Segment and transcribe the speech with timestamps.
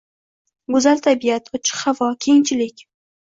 [0.75, 2.85] Goʻzal tabiat, ochiq havo, kengchilik